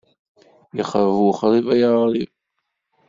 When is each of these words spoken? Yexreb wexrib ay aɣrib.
Yexreb 0.77 1.17
wexrib 1.25 1.65
ay 1.73 1.81
aɣrib. 1.89 2.31